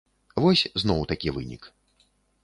[0.43, 1.63] Вось, зноў такі вынік.